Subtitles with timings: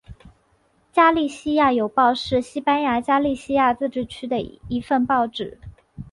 [0.91, 5.59] 加利西亚邮报是西班牙加利西亚自治区的一份报纸。